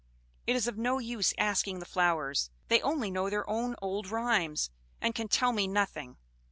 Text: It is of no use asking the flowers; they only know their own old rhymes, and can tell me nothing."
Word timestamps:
It 0.47 0.55
is 0.55 0.65
of 0.67 0.79
no 0.79 0.97
use 0.97 1.31
asking 1.37 1.77
the 1.77 1.85
flowers; 1.85 2.49
they 2.69 2.81
only 2.81 3.11
know 3.11 3.29
their 3.29 3.47
own 3.47 3.75
old 3.83 4.09
rhymes, 4.09 4.71
and 4.99 5.13
can 5.13 5.27
tell 5.27 5.51
me 5.51 5.67
nothing." 5.67 6.17